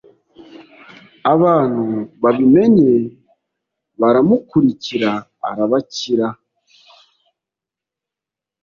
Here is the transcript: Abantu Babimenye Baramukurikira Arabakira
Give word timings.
Abantu 1.33 1.83
Babimenye 2.21 2.91
Baramukurikira 3.99 5.11
Arabakira 5.49 6.27